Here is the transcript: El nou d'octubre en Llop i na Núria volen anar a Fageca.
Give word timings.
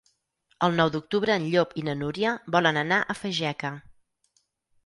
El 0.67 0.77
nou 0.79 0.89
d'octubre 0.95 1.35
en 1.41 1.45
Llop 1.51 1.75
i 1.81 1.85
na 1.89 1.95
Núria 1.99 2.31
volen 2.57 2.81
anar 2.85 2.99
a 3.03 3.17
Fageca. 3.23 3.75